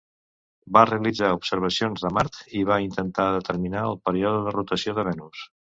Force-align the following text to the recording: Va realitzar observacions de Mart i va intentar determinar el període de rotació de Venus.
Va 0.77 0.81
realitzar 0.89 1.29
observacions 1.41 2.07
de 2.07 2.13
Mart 2.19 2.41
i 2.63 2.67
va 2.73 2.81
intentar 2.87 3.29
determinar 3.39 3.87
el 3.93 4.03
període 4.09 4.45
de 4.49 4.59
rotació 4.61 4.99
de 5.01 5.11
Venus. 5.13 5.51